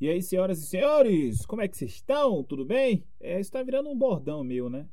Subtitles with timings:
[0.00, 2.44] E aí, senhoras e senhores, como é que vocês estão?
[2.44, 3.04] Tudo bem?
[3.18, 4.88] É, está virando um bordão meu, né?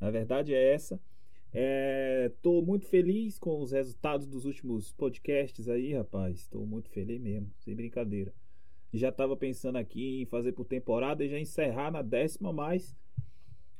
[0.00, 1.00] A verdade é essa.
[2.26, 6.38] Estou é, muito feliz com os resultados dos últimos podcasts aí, rapaz.
[6.38, 8.32] Estou muito feliz mesmo, sem brincadeira.
[8.92, 12.96] Já estava pensando aqui em fazer por temporada e já encerrar na décima, mas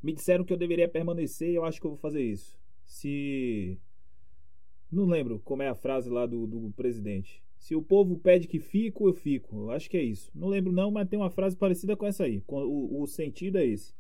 [0.02, 2.58] me disseram que eu deveria permanecer e eu acho que eu vou fazer isso.
[2.84, 3.78] Se.
[4.90, 7.43] Não lembro como é a frase lá do, do presidente.
[7.64, 9.56] Se o povo pede que fico, eu fico.
[9.56, 10.30] Eu acho que é isso.
[10.34, 12.42] Não lembro não, mas tem uma frase parecida com essa aí.
[12.46, 13.94] O, o sentido é esse.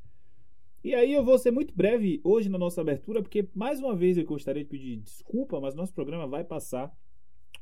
[0.84, 4.18] E aí eu vou ser muito breve hoje na nossa abertura, porque mais uma vez
[4.18, 6.94] eu gostaria de pedir desculpa, mas nosso programa vai passar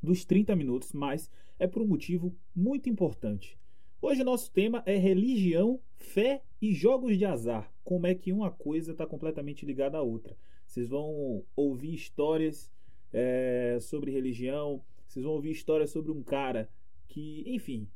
[0.03, 3.57] dos 30 minutos, mas é por um motivo muito importante.
[4.01, 7.73] Hoje o nosso tema é religião, fé e jogos de azar.
[7.85, 10.37] Como é que uma coisa está completamente ligada à outra.
[10.67, 12.69] Vocês vão ouvir histórias
[13.13, 16.71] é, sobre religião, vocês vão ouvir histórias sobre um cara
[17.07, 17.87] que, enfim,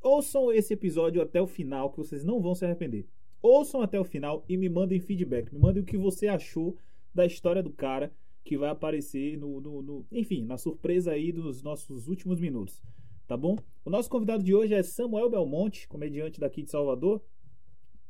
[0.00, 3.06] ouçam esse episódio até o final que vocês não vão se arrepender.
[3.42, 5.52] Ouçam até o final e me mandem feedback.
[5.52, 6.76] Me mandem o que você achou
[7.14, 8.12] da história do cara
[8.44, 12.82] que vai aparecer no, no, no enfim, na surpresa aí dos nossos últimos minutos.
[13.26, 13.56] Tá bom?
[13.84, 17.22] O nosso convidado de hoje é Samuel Belmonte, comediante daqui de Salvador,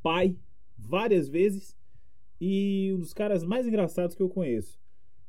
[0.03, 0.36] pai
[0.77, 1.77] várias vezes
[2.41, 4.81] e um dos caras mais engraçados que eu conheço.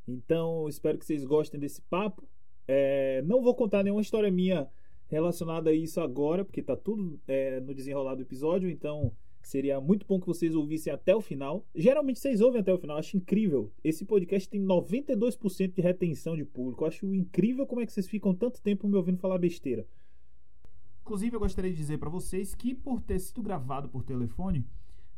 [0.08, 2.28] Então, espero que vocês gostem desse papo.
[2.68, 4.68] É, não vou contar nenhuma história minha
[5.08, 9.12] relacionada a isso agora, porque tá tudo é, no desenrolar do episódio, então
[9.42, 11.66] seria muito bom que vocês ouvissem até o final.
[11.76, 13.72] Geralmente vocês ouvem até o final, acho incrível.
[13.84, 16.86] Esse podcast tem 92% de retenção de público.
[16.86, 19.86] acho incrível como é que vocês ficam tanto tempo me ouvindo falar besteira.
[21.02, 24.66] Inclusive, eu gostaria de dizer para vocês que por ter sido gravado por telefone,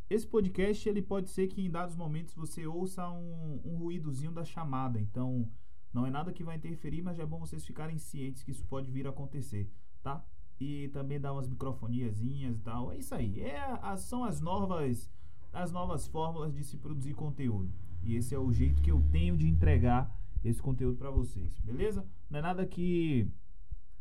[0.09, 4.43] esse podcast ele pode ser que em dados momentos você ouça um, um ruídozinho da
[4.43, 4.99] chamada.
[4.99, 5.47] Então,
[5.95, 8.91] não é nada que vai interferir, mas é bom vocês ficarem cientes que isso pode
[8.91, 9.71] vir a acontecer,
[10.03, 10.21] tá?
[10.59, 12.91] E também dar umas microfoniazinhas e tal.
[12.91, 13.39] É isso aí.
[13.39, 15.09] É, são as novas
[15.53, 17.71] as novas fórmulas de se produzir conteúdo.
[18.03, 20.13] E esse é o jeito que eu tenho de entregar
[20.43, 22.05] esse conteúdo para vocês, beleza?
[22.29, 23.25] Não é nada que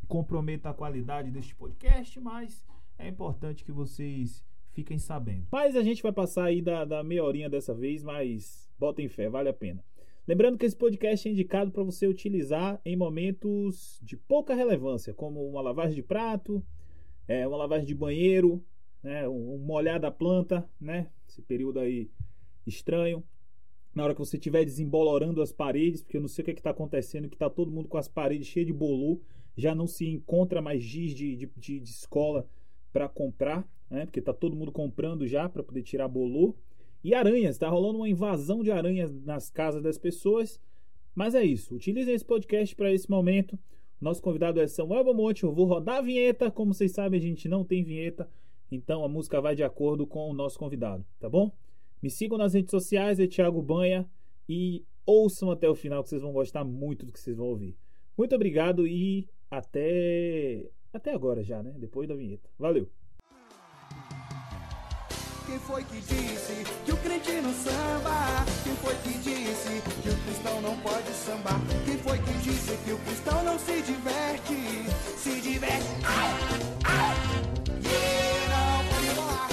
[0.05, 2.61] comprometa a qualidade deste podcast, mas
[2.97, 5.47] é importante que vocês fiquem sabendo.
[5.49, 9.29] Mas a gente vai passar aí da, da meia horinha dessa vez, mas botem fé,
[9.29, 9.81] vale a pena.
[10.27, 15.47] Lembrando que esse podcast é indicado para você utilizar em momentos de pouca relevância, como
[15.47, 16.65] uma lavagem de prato,
[17.27, 18.63] é, uma lavagem de banheiro,
[19.03, 22.09] né, um molhar da planta, né, esse período aí
[22.65, 23.23] estranho.
[23.93, 26.53] Na hora que você estiver desembolorando as paredes, porque eu não sei o que é
[26.55, 29.21] está acontecendo, que está todo mundo com as paredes cheias de bolô,
[29.55, 32.49] já não se encontra mais giz de, de, de, de escola
[32.91, 36.55] para comprar, né, porque está todo mundo comprando já para poder tirar bolô.
[37.05, 40.59] E aranhas, tá rolando uma invasão de aranhas nas casas das pessoas.
[41.13, 41.75] Mas é isso.
[41.75, 43.59] Utilizem esse podcast para esse momento.
[44.01, 45.43] Nosso convidado é Samuel Belmonte.
[45.43, 46.49] Eu vou rodar a vinheta.
[46.49, 48.27] Como vocês sabem, a gente não tem vinheta.
[48.71, 51.51] Então a música vai de acordo com o nosso convidado, tá bom?
[52.01, 54.09] Me sigam nas redes sociais, é Thiago Banha.
[54.49, 57.77] E ouçam até o final que vocês vão gostar muito do que vocês vão ouvir.
[58.17, 61.71] Muito obrigado e até até agora já, né?
[61.77, 62.49] Depois da vinheta.
[62.57, 62.89] Valeu.
[65.45, 68.45] Quem foi que disse que o crente não samba?
[68.63, 71.61] Quem foi que disse que o cristão não pode sambar?
[71.85, 74.85] Quem foi que disse que o cristão não se diverte?
[75.17, 75.85] Se diverte.
[76.03, 76.33] Ai,
[76.85, 77.15] ai.
[77.85, 79.49] Yeah, não pode rebolar,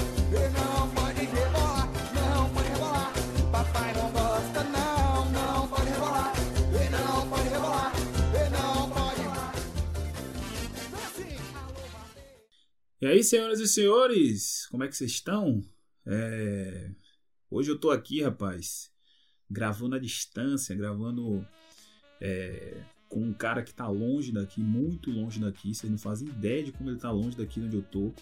[0.54, 3.12] não pode rebolar, não pode rebolar.
[3.52, 6.32] Papai não gosta, não, não pode rebolar,
[6.91, 7.92] não pode rebolar,
[8.50, 9.02] não pode.
[13.00, 15.62] E aí, senhoras e senhores, como é que vocês estão?
[16.06, 16.90] É...
[17.50, 18.90] Hoje eu tô aqui, rapaz,
[19.50, 21.46] gravando à distância, gravando
[22.20, 22.82] é...
[23.08, 25.74] com um cara que tá longe daqui, muito longe daqui.
[25.74, 28.12] Vocês não fazem ideia de como ele tá longe daqui onde eu tô.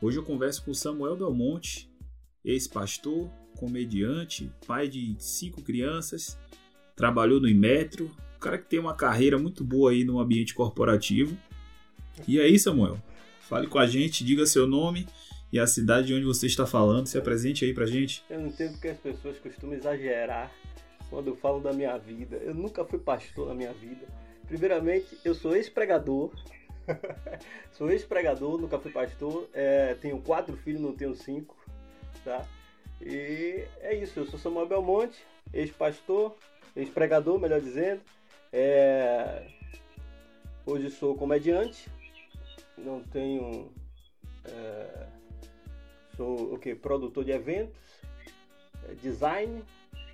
[0.00, 1.90] Hoje eu converso com Samuel Belmonte,
[2.44, 6.38] ex-pastor, comediante, pai de cinco crianças,
[6.94, 11.36] trabalhou no Inmetro, um cara que tem uma carreira muito boa aí no ambiente corporativo.
[12.28, 13.02] E aí, Samuel,
[13.40, 15.06] fale com a gente, diga seu nome
[15.52, 17.06] e a cidade de onde você está falando.
[17.06, 18.24] Se apresente aí pra gente.
[18.28, 20.50] Eu não entendo porque as pessoas costumam exagerar
[21.08, 22.36] quando eu falo da minha vida.
[22.36, 24.06] Eu nunca fui pastor na minha vida.
[24.46, 26.30] Primeiramente, eu sou ex-pregador.
[27.72, 29.48] sou ex-pregador, nunca fui pastor.
[29.52, 31.56] É, tenho quatro filhos, não tenho cinco.
[32.24, 32.44] Tá?
[33.00, 35.22] E é isso, eu sou Samuel Belmonte,
[35.52, 36.34] ex-pastor,
[36.74, 38.00] ex-pregador, melhor dizendo.
[38.52, 39.46] É...
[40.64, 41.88] Hoje sou comediante,
[42.76, 43.70] não tenho
[44.44, 45.06] é,
[46.16, 46.74] Sou o que?
[46.74, 47.76] Produtor de eventos,
[48.88, 49.62] é, design,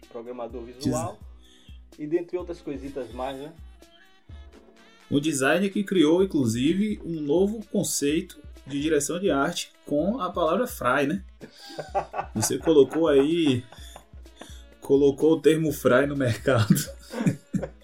[0.09, 1.19] programador visual
[1.99, 3.53] e dentre outras coisitas mais, né?
[5.11, 10.67] O design que criou, inclusive, um novo conceito de direção de arte com a palavra
[10.67, 11.23] fry, né?
[12.35, 13.63] Você colocou aí.
[14.81, 16.75] Colocou o termo fry no mercado.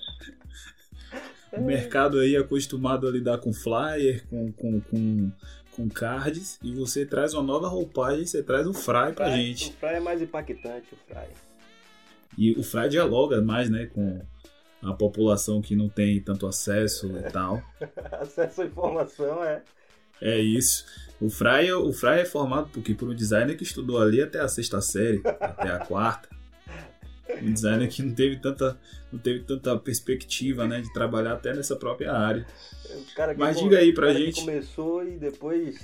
[1.52, 5.30] o mercado aí acostumado a lidar com flyer, com, com, com,
[5.78, 9.70] com cards, e você traz uma nova roupagem, você traz o fry pra Fry- gente.
[9.70, 11.28] O Fry é mais impactante, o Fry.
[12.36, 14.20] E o Fry dialoga mais, né, com
[14.82, 17.62] a população que não tem tanto acesso e tal.
[18.12, 19.62] Acesso à informação é.
[20.20, 20.84] É isso.
[21.20, 22.92] O Fry, o Fry é formado por, quê?
[22.94, 26.28] por um designer que estudou ali até a sexta série, até a quarta.
[27.42, 28.78] Um designer que não teve tanta,
[29.12, 32.46] não teve tanta perspectiva, né, de trabalhar até nessa própria área.
[33.36, 34.40] Mas diga aí pra gente.
[34.40, 35.78] começou e depois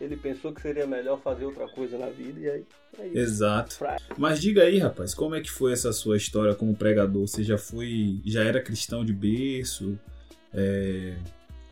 [0.00, 2.64] ele pensou que seria melhor fazer outra coisa na vida e aí
[2.98, 3.18] é isso.
[3.18, 3.78] Exato.
[4.16, 7.26] Mas diga aí, rapaz, como é que foi essa sua história como pregador?
[7.26, 9.98] Você já foi, já era cristão de berço?
[10.52, 11.16] É,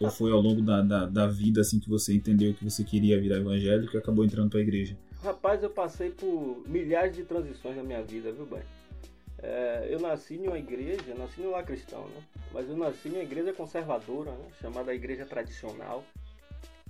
[0.00, 3.20] ou foi ao longo da, da, da vida assim que você entendeu que você queria
[3.20, 4.96] virar evangélico e acabou entrando para a igreja?
[5.22, 8.62] Rapaz, eu passei por milhares de transições na minha vida, viu, bem?
[9.46, 12.23] É, eu nasci em uma igreja, nasci no lar cristão, né?
[12.50, 14.46] Mas eu nasci em uma igreja conservadora, né?
[14.58, 16.02] Chamada Igreja Tradicional.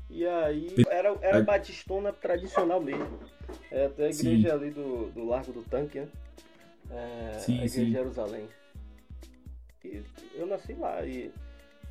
[0.09, 3.19] E aí, era, era batistona tradicional mesmo.
[3.73, 4.29] É até a Sim.
[4.29, 6.09] igreja ali do, do Largo do Tanque, né?
[6.91, 7.85] É, Sim, a igreja sim.
[7.87, 8.49] de Jerusalém.
[9.85, 10.03] E
[10.35, 11.33] eu nasci lá e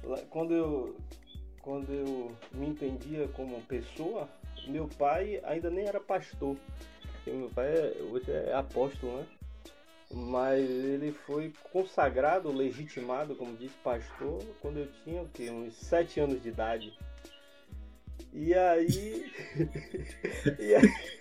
[0.01, 0.95] lá- quando eu
[1.61, 4.29] quando eu me entendia como pessoa,
[4.67, 6.55] meu pai ainda nem era pastor.
[7.27, 9.25] Meu pai é, hoje é apóstolo, né?
[10.13, 15.49] Mas ele foi consagrado, legitimado, como diz pastor, quando eu tinha o quê?
[15.49, 16.93] uns sete anos de idade.
[18.31, 19.31] E aí.
[20.59, 21.13] e aí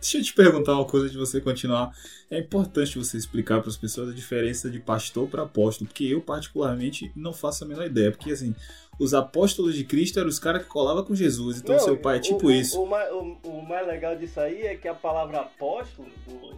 [0.00, 1.90] Deixa eu te perguntar uma coisa de você continuar.
[2.30, 6.20] É importante você explicar para as pessoas a diferença de pastor para apóstolo, porque eu
[6.20, 8.54] particularmente não faço a menor ideia, porque assim,
[8.98, 12.18] os apóstolos de Cristo eram os caras que colavam com Jesus, então Não, seu pai
[12.18, 12.78] é tipo o, isso.
[12.78, 16.54] O, o o mais legal disso aí é que a palavra apóstolo do,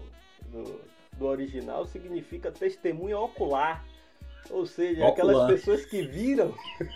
[0.62, 0.80] do,
[1.18, 3.84] do original significa testemunha ocular.
[4.50, 5.12] Ou seja, Ocular.
[5.12, 6.54] aquelas pessoas que viram.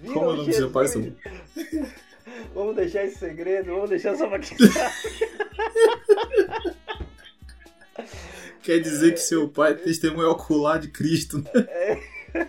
[0.00, 1.12] viram Como é o nome pai, seu-
[2.54, 4.56] Vamos deixar esse segredo, vamos deixar só pra quem
[8.62, 11.38] Quer dizer que seu pai é testemunho ocular de Cristo.
[11.38, 12.00] né?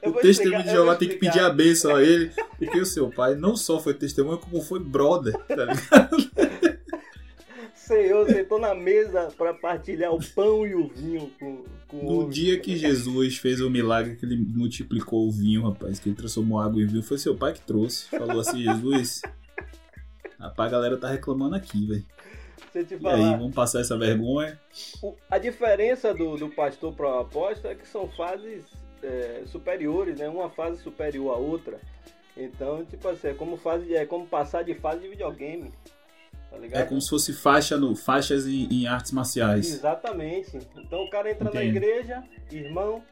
[0.00, 3.10] Eu O testemunho de Jeová tem que pedir a bênção a ele, porque o seu
[3.10, 6.16] pai não só foi testemunho, como foi brother, tá ligado?
[7.88, 12.18] Senhor sentou na mesa para partilhar o pão e o vinho com, com o No
[12.18, 12.28] homem.
[12.28, 16.60] dia que Jesus fez o milagre que ele multiplicou o vinho, rapaz, que ele transformou
[16.60, 18.08] água em vinho, foi seu pai que trouxe.
[18.10, 19.22] Falou assim, Jesus,
[20.38, 22.04] rapaz, a galera tá reclamando aqui, velho.
[22.74, 24.60] E aí, falar, vamos passar essa vergonha?
[25.30, 28.64] a diferença do, do pastor para o apóstolo é que são fases
[29.02, 30.28] é, superiores, né?
[30.28, 31.80] Uma fase superior à outra.
[32.36, 35.72] Então, tipo assim, é como, fase, é como passar de fase de videogame.
[36.50, 36.80] Tá ligado?
[36.80, 39.72] É como se fosse faixa no, faixas em, em artes marciais.
[39.72, 40.58] Exatamente.
[40.76, 41.76] Então o cara entra na Entendo.
[41.76, 43.02] igreja, irmão,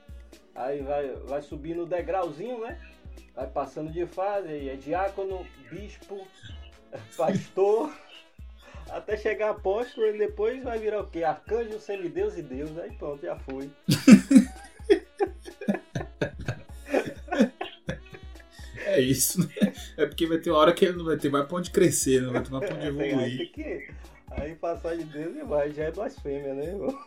[0.55, 2.79] aí vai, vai subindo o degrauzinho, né?
[3.35, 6.27] Vai passando de fase, aí é diácono, bispo,
[7.17, 7.93] pastor,
[8.89, 11.23] até chegar apóstolo e depois vai virar o quê?
[11.23, 13.71] Arcanjo, semideus e Deus, aí pronto, já foi.
[18.97, 19.75] É isso, né?
[19.99, 22.23] É porque vai ter uma hora que ele não vai ter mais pra onde crescer,
[22.23, 23.37] não vai ter mais pra onde É, evoluir.
[23.37, 23.91] tem que,
[24.31, 26.65] aí passar de Deus e vai, já é blasfêmia, né?
[26.65, 26.99] irmão?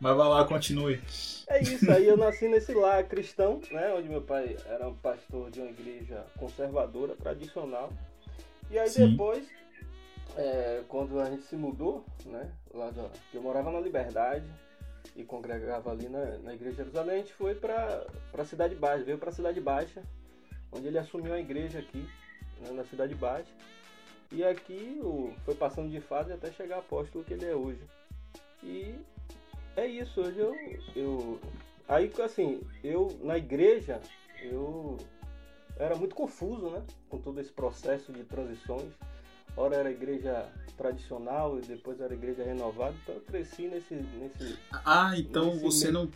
[0.00, 1.00] Mas vai lá, continue.
[1.46, 3.94] É isso, aí eu nasci nesse lar cristão, né?
[3.94, 7.92] Onde meu pai era um pastor de uma igreja conservadora, tradicional.
[8.68, 9.10] E aí Sim.
[9.10, 9.46] depois,
[10.36, 12.50] é, quando a gente se mudou, né?
[12.74, 14.46] Lá da, eu morava na Liberdade
[15.14, 19.04] e congregava ali na, na igreja de Jerusalém, a gente foi pra, pra Cidade Baixa,
[19.04, 20.02] veio pra Cidade Baixa,
[20.72, 22.08] onde ele assumiu a igreja aqui,
[22.60, 23.50] né, na Cidade Baixa.
[24.30, 27.82] E aqui o, foi passando de fase até chegar apóstolo que ele é hoje.
[28.62, 28.94] E
[29.76, 30.56] é isso, hoje eu,
[30.96, 31.40] eu.
[31.88, 34.00] Aí assim, eu na igreja,
[34.40, 34.96] eu
[35.76, 36.82] era muito confuso, né?
[37.10, 38.92] Com todo esse processo de transições.
[39.54, 40.48] Ora era igreja
[40.78, 43.92] tradicional e depois era igreja renovada, então eu cresci nesse.
[43.94, 46.10] nesse Ah, então Nesse você meio- não.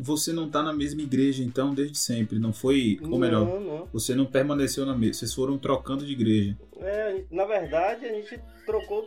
[0.00, 2.38] Você não tá na mesma igreja, então, desde sempre.
[2.38, 2.98] Não foi.
[3.02, 3.88] Ou melhor, Não, não.
[3.92, 5.14] você não permaneceu na mesma.
[5.14, 6.56] Vocês foram trocando de igreja.
[6.78, 9.06] É, na verdade a gente trocou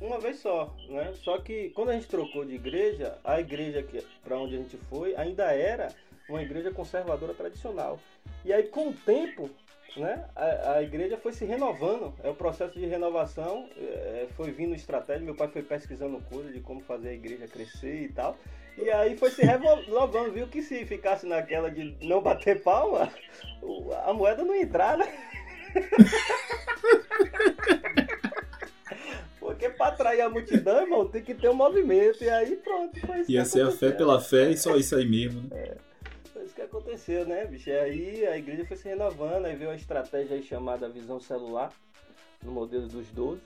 [0.00, 1.12] uma vez só, né?
[1.22, 4.76] Só que quando a gente trocou de igreja, a igreja que para onde a gente
[4.90, 5.88] foi ainda era
[6.28, 8.00] uma igreja conservadora tradicional.
[8.44, 9.48] E aí, com o tempo,
[9.96, 12.12] né, a, a igreja foi se renovando.
[12.24, 15.24] É o processo de renovação, é, foi vindo estratégia.
[15.24, 18.36] Meu pai foi pesquisando coisas de como fazer a igreja crescer e tal.
[18.78, 23.12] E aí foi se renovando, viu que se ficasse naquela de não bater palma,
[24.04, 25.12] a moeda não entrar, né?
[29.38, 32.24] Porque para atrair a multidão, irmão, tem que ter um movimento.
[32.24, 33.30] E aí pronto, foi isso.
[33.30, 35.48] Ia ser a fé pela fé e só isso aí mesmo, né?
[35.52, 35.76] É,
[36.32, 37.68] foi isso que aconteceu, né, bicho?
[37.68, 41.70] E aí a igreja foi se renovando, aí veio a estratégia aí chamada visão celular,
[42.42, 43.40] no modelo dos 12.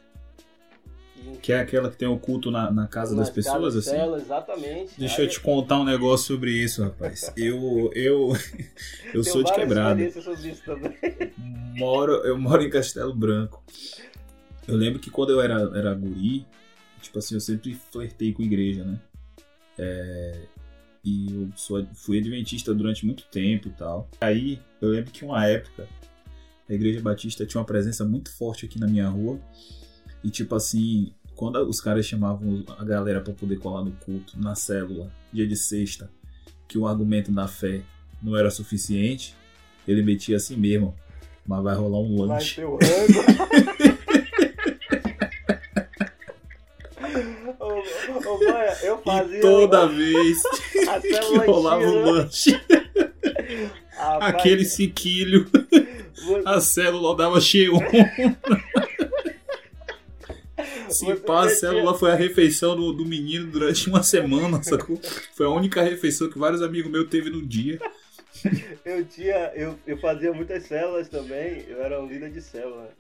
[1.42, 3.90] Que é aquela que tem o culto na, na casa das pessoas, assim?
[3.90, 4.92] Cela, exatamente.
[4.99, 7.32] Deixa eu te contar um negócio sobre isso, rapaz.
[7.37, 8.32] Eu, eu,
[9.14, 10.96] eu sou de também.
[11.76, 13.62] Moro, eu moro em Castelo Branco.
[14.66, 16.46] Eu lembro que quando eu era, era guri,
[17.02, 18.99] tipo assim, eu sempre flertei com igreja, né?
[19.78, 20.40] É,
[21.04, 24.08] e eu sou, fui adventista durante muito tempo e tal.
[24.20, 25.87] Aí eu lembro que uma época
[26.68, 29.38] a igreja batista tinha uma presença muito forte aqui na minha rua.
[30.26, 34.56] E tipo assim, quando os caras chamavam a galera para poder colar no culto, na
[34.56, 36.11] célula, dia de sexta,
[36.66, 37.83] que o argumento da fé
[38.21, 39.37] não era suficiente,
[39.87, 40.92] ele metia assim mesmo.
[41.47, 42.61] Mas vai rolar um lanche.
[42.61, 43.21] Vai ter o rango.
[48.28, 49.38] Ô, Banha, eu fazia.
[49.38, 50.42] E toda vez
[51.02, 52.61] que rolava o lanche,
[54.21, 55.49] aquele ciquilho,
[56.45, 57.75] a célula dava cheio.
[60.99, 65.00] Se pá, a célula foi a refeição do, do menino durante uma semana, sacou?
[65.35, 67.79] Foi a única refeição que vários amigos meus teve no dia.
[68.85, 69.53] Eu tinha.
[69.55, 72.91] Eu, eu fazia muitas células também, eu era um líder de célula.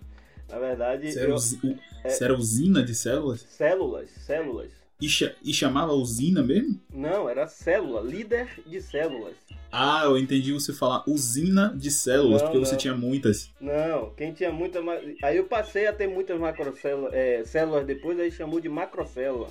[0.48, 1.12] Na verdade.
[1.12, 1.78] Você era, eu, usi...
[2.04, 2.08] é...
[2.08, 3.46] Você era usina de células?
[3.48, 4.70] Células, células.
[5.00, 5.06] E,
[5.44, 6.80] e, chamava usina mesmo?
[6.90, 9.34] Não, era célula, líder de células.
[9.70, 12.64] Ah, eu entendi você falar usina de células, não, porque não.
[12.64, 13.50] você tinha muitas.
[13.60, 14.82] Não, quem tinha muitas.
[15.22, 19.48] Aí eu passei a ter muitas macrocélulas é, células depois, aí chamou de macrocélula.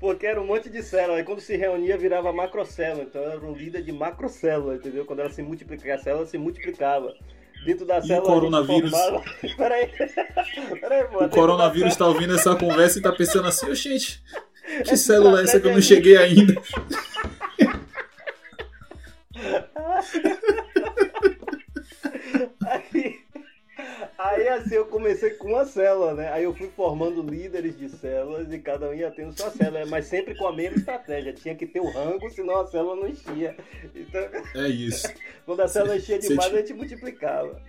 [0.00, 1.18] porque era um monte de células.
[1.18, 3.04] Aí quando se reunia virava macrocélula.
[3.04, 5.04] Então era um líder de macrocélula, entendeu?
[5.04, 7.14] Quando ela se multiplicava, a célula se multiplicava
[7.64, 8.22] dentro da célula.
[8.30, 8.92] o coronavírus.
[9.56, 9.90] Peraí.
[10.80, 14.22] Peraí, pô, o coronavírus está ouvindo essa conversa e está pensando assim, oh, gente,
[14.84, 16.54] que célula é essa que eu não cheguei ainda?
[22.60, 23.20] Aí,
[24.18, 26.32] aí assim eu comecei com uma célula, né?
[26.32, 30.06] Aí eu fui formando líderes de células e cada um ia tendo sua célula, mas
[30.06, 31.32] sempre com a mesma estratégia.
[31.32, 33.56] Tinha que ter o rango, senão a célula não enchia.
[33.94, 34.20] Então,
[34.54, 35.08] é isso.
[35.46, 37.60] quando a célula enchia demais, a gente multiplicava.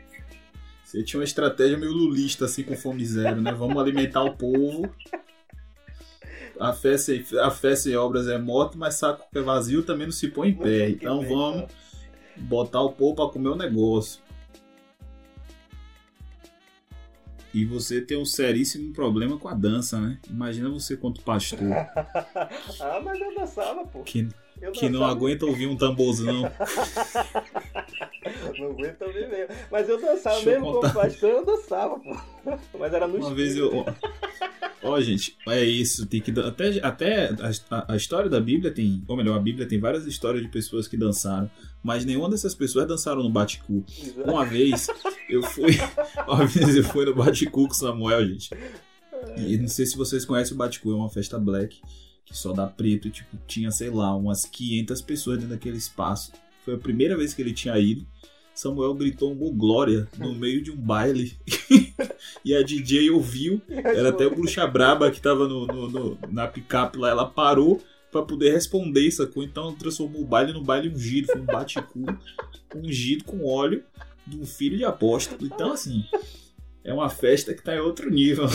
[0.83, 3.51] Você tinha uma estratégia meio lulista, assim, com fome zero, né?
[3.51, 4.89] Vamos alimentar o povo.
[6.59, 10.07] A fé, sem, a fé sem obras é morte, mas saco que é vazio também
[10.07, 10.89] não se põe em pé.
[10.89, 11.71] Então vamos
[12.35, 14.21] botar o povo para comer o negócio.
[17.53, 20.19] E você tem um seríssimo problema com a dança, né?
[20.29, 21.59] Imagina você quanto pastor.
[21.65, 24.03] ah, mas eu dançava, pô.
[24.03, 24.27] Que,
[24.73, 26.43] que não aguenta ouvir um tamborzão.
[28.59, 29.55] não aguenta ouvir mesmo.
[29.71, 32.17] Mas eu dançava Deixa mesmo eu como pastor, eu dançava, pô.
[32.77, 33.85] Mas era no Uma vez eu.
[34.81, 36.05] Ó, oh, gente, é isso.
[36.05, 37.29] Tem que até até
[37.69, 40.87] a, a, história da Bíblia tem, ou melhor, a Bíblia tem várias histórias de pessoas
[40.87, 41.49] que dançaram,
[41.83, 43.83] mas nenhuma dessas pessoas dançaram no bate-cu.
[44.25, 44.87] Uma vez
[45.29, 45.71] eu fui,
[46.27, 48.49] uma vez eu fui no bate-cu com Samuel, gente.
[49.37, 51.81] E não sei se vocês conhecem o bate-cu, é uma festa black
[52.29, 56.31] que só dá preto tipo tinha, sei lá, umas 500 pessoas dentro daquele espaço.
[56.63, 58.05] Foi a primeira vez que ele tinha ido.
[58.59, 61.37] Samuel gritou um glória no meio de um baile.
[62.43, 63.61] e a DJ ouviu.
[63.71, 67.09] Era até o Bruxa Braba que tava no, no, no na picape lá.
[67.09, 69.43] Ela parou para poder responder, sacou?
[69.43, 71.27] Então transformou o baile no baile ungido.
[71.27, 72.03] Foi um bate-cu
[72.75, 73.81] ungido com óleo
[74.27, 75.45] de um filho de apóstolo.
[75.45, 76.03] Então, assim,
[76.83, 78.47] é uma festa que tá em outro nível.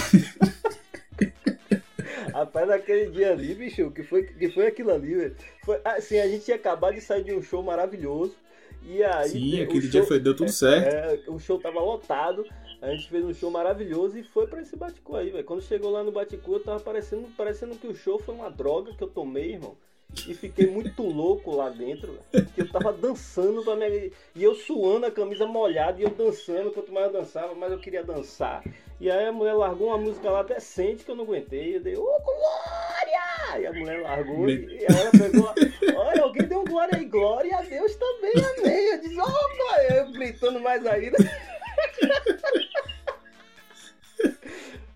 [2.31, 5.37] Rapaz, naquele dia ali, bicho, que foi, que foi aquilo ali, velho.
[5.65, 8.35] Foi, assim, a gente tinha acabado de sair de um show maravilhoso.
[8.87, 9.29] E aí.
[9.31, 10.95] Sim, aquele show, dia foi, deu tudo certo.
[10.95, 12.45] É, o show tava lotado.
[12.83, 15.45] A gente fez um show maravilhoso e foi para esse Baticu aí, velho.
[15.45, 18.93] Quando chegou lá no Baticu, eu tava parecendo, parecendo que o show foi uma droga
[18.93, 19.77] que eu tomei, irmão.
[20.29, 22.19] E fiquei muito louco lá dentro.
[22.55, 23.89] Que eu tava dançando pra minha.
[23.89, 24.13] E
[24.43, 26.71] eu suando, a camisa molhada, e eu dançando.
[26.73, 28.63] Quanto mais eu dançava, mais eu queria dançar.
[29.05, 31.77] E aí a mulher largou uma música lá decente que eu não aguentei.
[31.77, 33.61] Eu dei, ô oh, glória!
[33.61, 34.55] E a mulher largou Me...
[34.55, 35.53] e ela pegou.
[35.95, 38.93] Olha, alguém deu um glória aí, glória a Deus também, amém.
[38.93, 39.93] Eu disse, ô oh, glória!
[39.93, 41.19] Eu gritando mais ainda.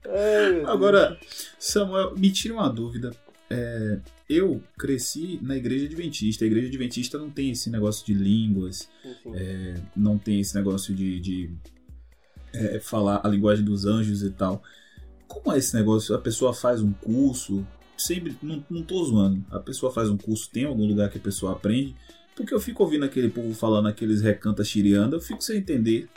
[0.09, 1.21] Ai, Agora,
[1.59, 3.15] Samuel, me tira uma dúvida.
[3.51, 6.47] é, eu cresci na igreja adventista.
[6.47, 8.89] A igreja adventista não tem esse negócio de línguas,
[9.35, 11.51] é, não tem esse negócio de, de,
[12.53, 14.63] é, falar a linguagem dos anjos e tal.
[15.27, 16.15] Como é esse negócio?
[16.15, 20.51] A pessoa faz um curso, sempre, não, não tô zoando, a pessoa faz um curso,
[20.51, 21.95] tem algum lugar que a pessoa aprende,
[22.35, 26.09] porque eu fico ouvindo aquele povo falando aqueles recantas chirianda, eu fico sem entender.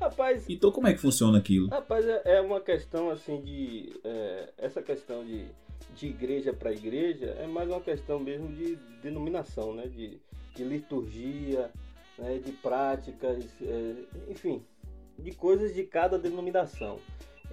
[0.00, 1.68] Rapaz, Então como é que funciona aquilo?
[1.68, 3.98] Rapaz, é é uma questão assim de.
[4.04, 5.46] é, essa questão de,
[5.96, 9.86] de igreja para igreja é mais uma questão mesmo de denominação, né?
[9.86, 10.18] De,
[10.54, 11.70] de liturgia,
[12.18, 12.38] né?
[12.44, 13.94] de práticas, é,
[14.28, 14.62] enfim,
[15.18, 16.98] de coisas de cada denominação.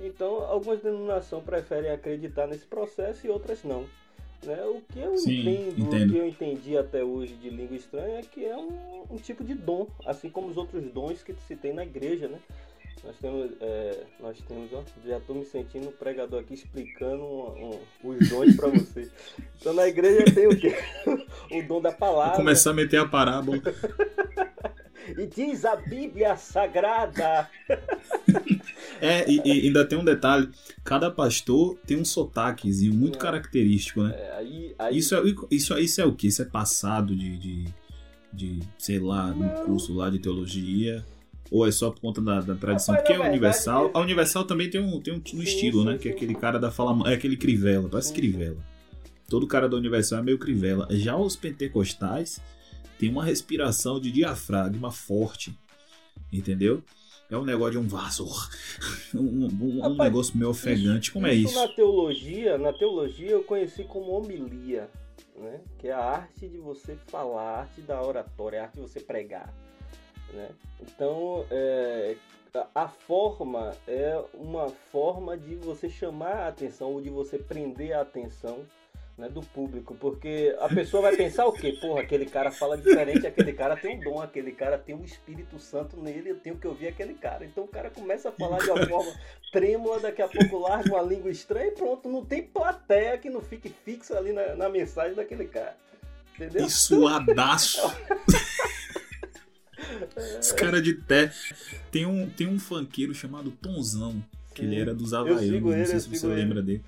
[0.02, 3.86] Então, algumas denominações preferem acreditar nesse processo e outras não.
[4.44, 4.62] Né?
[4.66, 6.10] O que eu Sim, entendo, entendo.
[6.10, 9.44] o que eu entendi até hoje de língua estranha é que é um, um tipo
[9.44, 12.40] de dom, assim como os outros dons que se tem na igreja, né?
[13.06, 17.80] Nós temos, é, nós temos, ó, já estou me sentindo um pregador aqui explicando um-
[18.04, 19.10] um- os dons para você.
[19.60, 20.76] Então na igreja tem o quê?
[21.52, 22.36] o dom da Vou palavra.
[22.36, 23.62] começar a meter a parábola.
[25.18, 27.50] E diz a Bíblia Sagrada.
[29.02, 30.50] É, e, e ainda tem um detalhe:
[30.84, 33.22] cada pastor tem um sotaquezinho muito É.
[33.22, 34.14] característico, né?
[34.16, 36.28] É, aí, aí, Isso é, isso, isso é o que?
[36.28, 37.66] Isso é passado de, de,
[38.32, 39.66] de, sei lá, um Não.
[39.66, 41.04] curso lá de teologia?
[41.52, 42.96] Ou é só por conta da, da tradição?
[42.96, 45.80] Rapaz, Porque na a Universal, verdade, a Universal também tem um, tem um, Sim, estilo,
[45.82, 45.98] sim, né?
[45.98, 46.18] Que é sim.
[46.18, 48.58] aquele cara da fala, é aquele crivela, parece Sim, crivela.
[49.28, 50.88] Todo cara da Universal é meio crivela.
[50.92, 52.40] Já os pentecostais
[53.00, 55.58] tem uma respiração de diafragma forte,
[56.32, 56.84] entendeu?
[57.30, 58.26] É um negócio de um vaso,
[59.16, 61.12] um, um- um Rapaz, negócio meio ofegante.
[61.12, 61.56] Como é isso?
[61.56, 64.90] na teologia, na teologia eu conheci como homilia,
[65.36, 65.60] né?
[65.80, 69.00] Que é a arte de você falar, a arte da oratória, a arte de você
[69.00, 69.52] pregar,
[70.34, 70.50] né?
[70.82, 72.16] Então, é,
[72.54, 77.94] a- a forma é uma forma de você chamar a atenção ou de você prender
[77.94, 78.60] a atenção
[79.18, 81.78] né, do público, porque a pessoa vai pensar o quê?
[81.80, 85.60] Porra, aquele cara fala diferente, aquele cara tem um dom, aquele cara tem um Espírito
[85.60, 87.46] Santo nele, eu tenho que ouvir aquele cara.
[87.46, 89.14] Então o cara começa a falar de uma forma
[89.52, 93.42] trêmula, daqui a pouco larga uma língua estranha e pronto, não tem plateia que não
[93.42, 95.78] fique fixa ali na, na mensagem daquele cara.
[96.36, 96.66] Entendeu?
[96.66, 97.82] E suadaço.
[100.40, 101.32] Os caras de té.
[101.92, 104.24] Tem um, tem um funkeiro chamado Tonzão,
[104.56, 105.62] que ele era dos Havaianos.
[105.62, 106.36] Não sei se você ele.
[106.36, 106.84] lembra dele.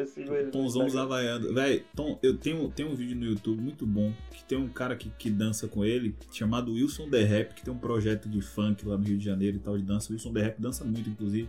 [0.00, 1.02] Eu sigo ele no Tonzão dos Instagram.
[1.02, 1.52] Havaianos.
[1.52, 4.96] Véi, Tom, eu tenho, tenho um vídeo no YouTube muito bom que tem um cara
[4.96, 8.86] que, que dança com ele, chamado Wilson The Rap, que tem um projeto de funk
[8.86, 10.10] lá no Rio de Janeiro e tal, de dança.
[10.10, 11.48] O Wilson The Rap dança muito, inclusive.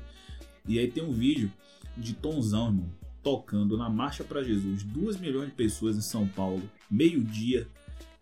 [0.67, 1.49] E aí tem um vídeo
[1.95, 2.89] de Tonzão, irmão,
[3.23, 4.83] tocando na Marcha pra Jesus.
[4.83, 7.67] Duas milhões de pessoas em São Paulo, meio-dia.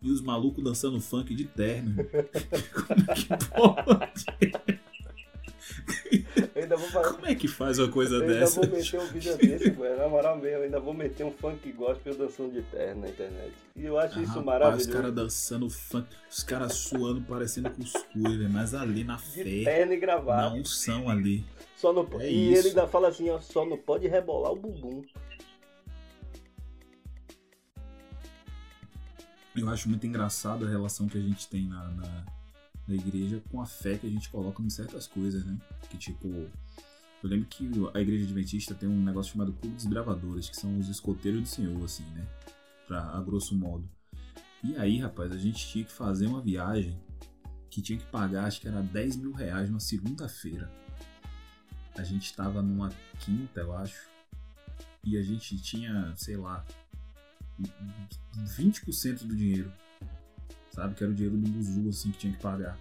[0.01, 1.95] E os malucos dançando funk de terno.
[2.71, 4.79] Como é que pode?
[6.55, 6.89] Eu ainda vou.
[7.13, 8.61] Como é que faz uma coisa Eu ainda dessa?
[8.61, 11.71] vou meter um vídeo desse, pô, na moral mesmo, eu ainda vou meter um funk
[11.71, 13.53] gospel dançando de terno na internet.
[13.75, 14.89] E eu acho isso Rapaz, maravilhoso.
[14.89, 19.63] Os caras dançando funk, os caras suando parecendo cuscuz, velho, mas ali na De fé,
[19.63, 20.55] terno e na gravado.
[20.55, 21.45] unção ali.
[21.75, 22.59] Só não, É e isso.
[22.59, 25.03] ele ainda fala assim, ó, só não pode rebolar o bumbum.
[29.55, 32.25] Eu acho muito engraçado a relação que a gente tem na, na,
[32.89, 35.57] na igreja com a fé que a gente coloca em certas coisas, né?
[35.89, 36.49] Que tipo, eu
[37.29, 40.89] lembro que a igreja adventista tem um negócio chamado Clube dos Bravadores, que são os
[40.89, 42.27] escoteiros do Senhor, assim, né?
[42.87, 43.87] Pra, a grosso modo.
[44.63, 46.99] E aí, rapaz, a gente tinha que fazer uma viagem
[47.69, 50.71] que tinha que pagar, acho que era 10 mil reais numa segunda-feira.
[51.95, 54.09] A gente tava numa quinta, eu acho.
[55.03, 56.65] E a gente tinha, sei lá,
[58.57, 59.71] 20% do dinheiro.
[60.79, 60.95] Sabe?
[60.95, 62.79] Que era o dinheiro do Buzu, assim, que tinha que pagar.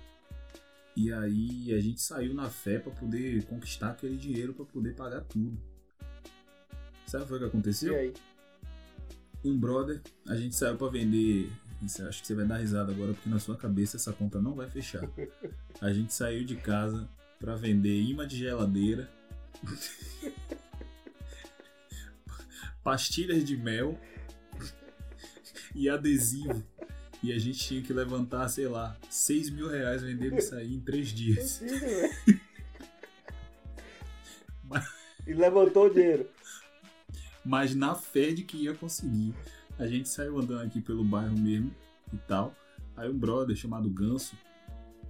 [0.94, 5.22] E aí a gente saiu na fé pra poder conquistar aquele dinheiro pra poder pagar
[5.22, 5.58] tudo.
[7.08, 7.94] Sabe o que aconteceu?
[7.94, 8.14] E aí?
[9.44, 11.50] um brother, a gente saiu pra vender.
[11.82, 14.54] Isso, acho que você vai dar risada agora, porque na sua cabeça essa conta não
[14.54, 15.02] vai fechar.
[15.80, 17.08] A gente saiu de casa
[17.38, 19.08] pra vender imã de geladeira,
[22.82, 23.96] pastilhas de mel
[25.74, 26.64] e adesivo.
[27.22, 30.80] E a gente tinha que levantar, sei lá, 6 mil reais vendendo isso aí em
[30.80, 31.60] 3 dias.
[34.64, 34.86] Mas-
[35.26, 36.28] E levantou o dinheiro.
[37.44, 39.34] mas na fé de que ia conseguir.
[39.78, 41.74] A gente saiu andando aqui pelo bairro mesmo
[42.12, 42.54] e tal.
[42.96, 44.36] Aí um brother chamado Ganso,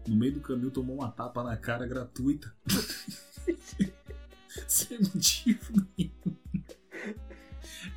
[0.07, 2.55] no meio do caminho, tomou uma tapa na cara gratuita.
[4.69, 6.37] Sem motivo nenhum.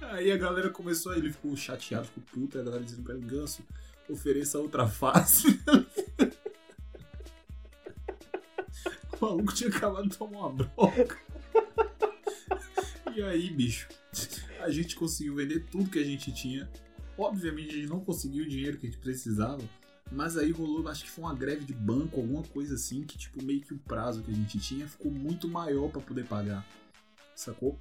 [0.02, 3.64] Aí a galera começou, ele ficou chateado, ficou puto, a galera dizendo pra ele, Ganso,
[4.12, 5.60] ofereça outra face.
[9.20, 11.18] o maluco tinha acabado de tomar uma broca.
[13.16, 13.88] E aí, bicho,
[14.62, 16.70] A gente conseguiu vender tudo que a gente tinha.
[17.18, 19.62] Obviamente a gente não conseguiu o dinheiro que a gente precisava.
[20.12, 23.42] Mas aí rolou, acho que foi uma greve de banco, alguma coisa assim, que tipo,
[23.44, 26.66] meio que o prazo que a gente tinha ficou muito maior para poder pagar.
[27.34, 27.80] Sacou?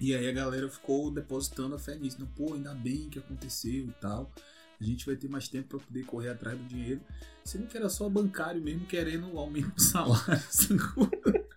[0.00, 2.18] E aí a galera ficou depositando a fé nisso.
[2.18, 4.30] Não, pô, ainda bem que aconteceu e tal.
[4.80, 7.00] A gente vai ter mais tempo para poder correr atrás do dinheiro.
[7.44, 10.42] Sendo que era só bancário mesmo querendo o aumento do salário.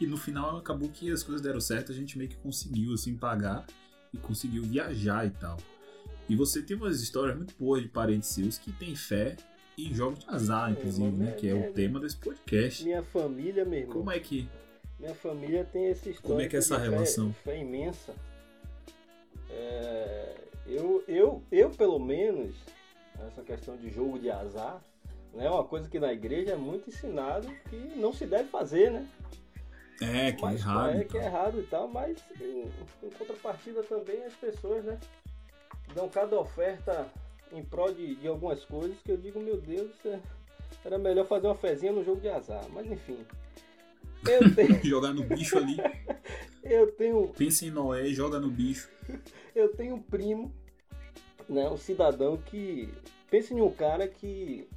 [0.00, 3.16] E no final acabou que as coisas deram certo, a gente meio que conseguiu assim
[3.16, 3.64] pagar
[4.12, 5.56] e conseguiu viajar e tal.
[6.28, 9.36] E você tem umas histórias muito boas de parentes seus que tem fé
[9.78, 11.32] em jogos de azar, inclusive, né?
[11.32, 12.84] Que é o tema desse podcast.
[12.84, 13.96] Minha família, meu irmão.
[13.96, 14.48] Como é que.
[14.98, 16.28] Minha família tem esse história.
[16.28, 17.32] Como é que é essa relação?
[17.32, 18.14] Fé, fé imensa.
[19.50, 20.21] É,
[20.74, 22.54] eu, eu, eu, pelo menos,
[23.26, 24.82] essa questão de jogo de azar,
[25.32, 28.90] né, é uma coisa que na igreja é muito ensinado que não se deve fazer,
[28.90, 29.06] né?
[30.00, 30.96] É, que mas, é errado.
[30.96, 32.64] É, que é errado e tal, mas em,
[33.06, 34.98] em contrapartida também as pessoas, né?
[35.94, 37.06] dão cada oferta
[37.52, 40.18] em prol de, de algumas coisas que eu digo, meu Deus, é,
[40.84, 42.64] era melhor fazer uma fezinha no jogo de azar.
[42.70, 43.18] Mas enfim.
[44.26, 44.84] Eu tenho...
[44.84, 45.76] Jogar no bicho ali.
[46.64, 47.28] eu tenho.
[47.28, 48.88] Pensa em Noé e joga no bicho.
[49.54, 50.52] eu tenho um primo,
[51.48, 51.68] né?
[51.68, 52.92] Um cidadão que.
[53.30, 54.68] Pensa em um cara que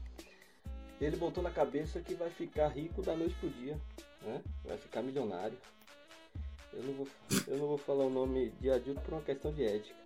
[1.00, 3.78] ele botou na cabeça que vai ficar rico da noite pro dia.
[4.22, 4.42] Né?
[4.64, 5.58] Vai ficar milionário.
[6.74, 7.08] Eu não vou,
[7.48, 10.00] eu não vou falar o nome de adulto por uma questão de ética.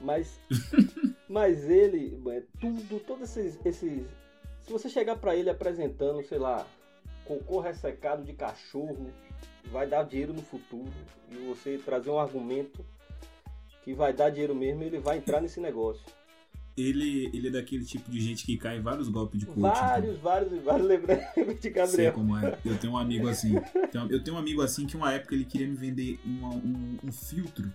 [0.00, 0.38] Mas,
[1.28, 4.06] mas ele, é tudo, todos esses, esses.
[4.62, 6.66] Se você chegar para ele apresentando, sei lá,
[7.24, 9.12] cocô ressecado de cachorro,
[9.70, 10.92] vai dar dinheiro no futuro,
[11.30, 12.84] e você trazer um argumento
[13.86, 16.02] que vai dar dinheiro mesmo, ele vai entrar nesse negócio.
[16.76, 19.60] Ele, ele é daquele tipo de gente que cai em vários golpes de coaching.
[19.60, 20.22] Vários, então.
[20.22, 20.86] vários, vários.
[20.88, 21.86] Lembrando de Gabriel.
[21.88, 22.58] Sei como é.
[22.64, 23.54] Eu tenho um amigo assim.
[24.10, 27.12] Eu tenho um amigo assim que uma época ele queria me vender uma, um, um
[27.12, 27.72] filtro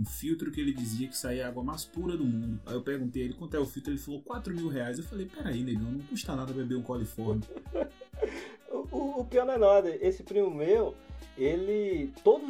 [0.00, 2.60] um filtro que ele dizia que saía a água mais pura do mundo.
[2.64, 4.98] Aí eu perguntei ele quanto é o filtro, ele falou 4 mil reais.
[4.98, 7.42] Eu falei, peraí, negão, não custa nada beber um coliforme.
[8.70, 10.94] o, o, pior não é nada, esse primo meu,
[11.36, 12.12] ele.
[12.22, 12.48] Todas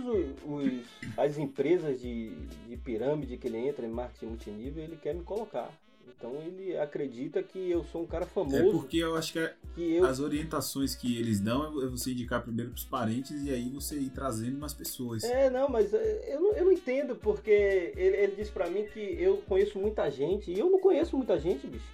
[1.17, 2.31] as empresas de,
[2.69, 5.71] de pirâmide que ele entra em marketing multinível, ele quer me colocar.
[6.17, 8.57] Então ele acredita que eu sou um cara famoso.
[8.57, 10.05] É porque eu acho que, é, que eu...
[10.05, 13.97] as orientações que eles dão é você indicar primeiro para os parentes e aí você
[13.97, 15.25] ir trazendo mais pessoas.
[15.25, 18.85] É, não, mas é, eu não, eu não entendo, porque ele, ele disse para mim
[18.85, 21.89] que eu conheço muita gente e eu não conheço muita gente, bicho.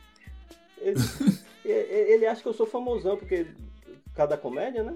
[0.79, 0.99] Ele,
[1.65, 3.47] ele acha que eu sou famosão, porque
[4.15, 4.95] cada comédia, né?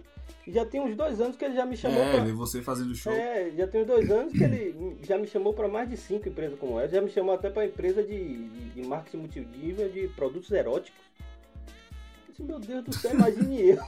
[0.48, 2.00] E já tem uns dois anos que ele já me chamou.
[2.00, 2.24] É, pra...
[2.32, 3.12] você fazendo show.
[3.12, 6.26] É, já tem uns dois anos que ele já me chamou para mais de cinco
[6.26, 6.94] empresas como essa.
[6.94, 10.98] Já me chamou até para empresa de, de, de marketing multinível de produtos eróticos.
[11.18, 13.84] Eu disse, meu Deus do céu, imagine eu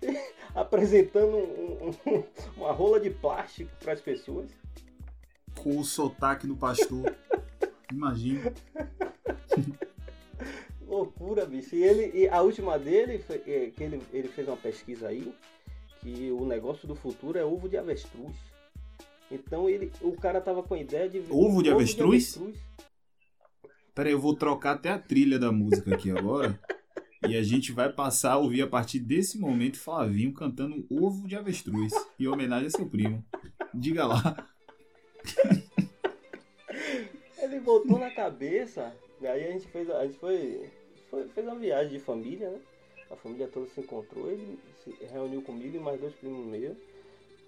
[0.54, 2.24] apresentando um, um,
[2.56, 4.48] uma rola de plástico para as pessoas.
[5.56, 7.12] Com o sotaque do pastor.
[7.90, 8.54] Imagina.
[10.86, 11.74] Loucura, bicho.
[11.74, 15.34] E ele, e a última dele, foi, é, que ele, ele fez uma pesquisa aí
[16.14, 18.36] que o negócio do futuro é ovo de avestruz.
[19.30, 22.32] Então ele, o cara tava com a ideia de ovo de ovo avestruz?
[22.32, 22.68] De avestruz.
[23.94, 26.58] Peraí, eu vou trocar até a trilha da música aqui agora.
[27.28, 31.36] e a gente vai passar a ouvir a partir desse momento Flavinho cantando ovo de
[31.36, 33.24] avestruz em homenagem a seu primo.
[33.74, 34.48] Diga lá.
[37.42, 40.70] Ele botou na cabeça, e aí a gente fez, a gente foi,
[41.10, 42.60] foi fez uma viagem de família, né?
[43.10, 46.76] A família toda se encontrou, ele se reuniu comigo e mais dois primos meus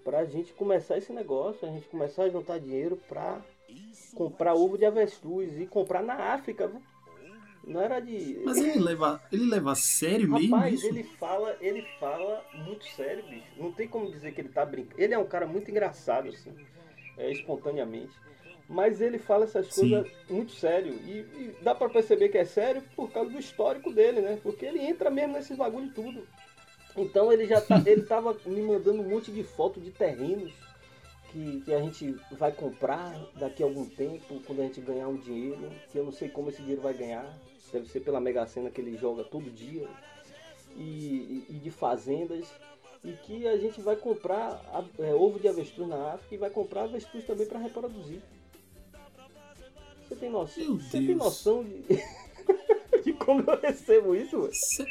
[0.03, 3.41] pra gente começar esse negócio, a gente começar a juntar dinheiro pra
[4.15, 6.81] comprar ovo de avestruz e comprar na África, viu?
[7.63, 8.41] Não era de.
[8.43, 10.87] Mas ele leva, ele leva a sério Rapaz, mesmo isso?
[10.87, 13.47] ele fala, ele fala muito sério, bicho.
[13.55, 14.99] Não tem como dizer que ele tá brincando.
[14.99, 16.51] Ele é um cara muito engraçado, assim,
[17.17, 18.11] é, espontaneamente.
[18.71, 20.13] Mas ele fala essas coisas Sim.
[20.29, 20.93] muito sério.
[21.05, 24.39] E, e, dá para perceber que é sério por causa do histórico dele, né?
[24.41, 26.25] Porque ele entra mesmo nesses bagulho tudo.
[26.95, 30.53] Então ele já tá, ele tava me mandando um monte de foto de terrenos
[31.31, 35.17] que, que a gente vai comprar daqui a algum tempo, quando a gente ganhar um
[35.17, 37.37] dinheiro, que eu não sei como esse dinheiro vai ganhar.
[37.73, 39.87] Deve ser pela Mega Sena que ele joga todo dia.
[40.77, 42.47] E, e, e de fazendas
[43.03, 44.61] e que a gente vai comprar
[44.97, 48.21] é, ovo de avestruz na África e vai comprar avestruz também para reproduzir.
[50.11, 50.63] Você tem noção?
[50.65, 51.05] Meu Você Deus.
[51.07, 51.83] tem noção de...
[53.01, 54.49] de como eu recebo isso?
[54.51, 54.85] Cê...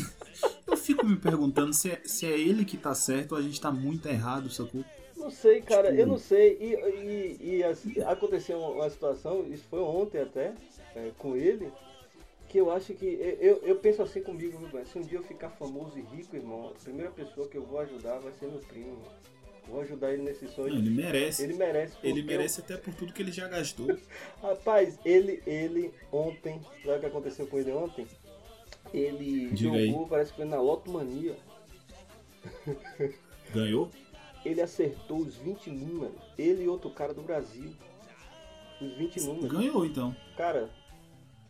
[0.66, 3.60] eu fico me perguntando se é, se é ele que tá certo ou a gente
[3.60, 4.82] tá muito errado, sacou?
[5.18, 6.00] Não sei, cara, tipo...
[6.00, 6.56] eu não sei.
[6.58, 10.54] E, e, e assim, aconteceu uma situação, isso foi ontem até,
[10.96, 11.70] é, com ele,
[12.48, 13.04] que eu acho que.
[13.40, 16.68] Eu, eu penso assim comigo, viu, Se um dia eu ficar famoso e rico, irmão,
[16.68, 19.02] a primeira pessoa que eu vou ajudar vai ser meu primo.
[19.68, 20.70] Vou ajudar ele nesse sonho.
[20.74, 21.42] Não, ele merece.
[21.42, 21.96] Ele merece.
[22.02, 23.88] Ele porque merece até por tudo que ele já gastou.
[23.90, 23.98] eu-
[24.42, 28.06] Rapaz, ele, ele ontem, sabe o que aconteceu com ele ontem?
[28.92, 31.36] Ele Diga jogou, parece que foi na Loto Mania.
[33.52, 33.90] Ganhou?
[34.44, 36.14] Ele acertou os 20 números.
[36.36, 37.72] Ele e outro cara do Brasil.
[38.80, 39.50] Os 20 números.
[39.50, 40.14] Ganhou então.
[40.36, 40.68] Cara,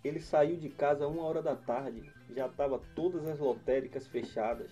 [0.05, 2.09] ele saiu de casa uma hora da tarde.
[2.35, 4.71] Já tava todas as lotéricas fechadas.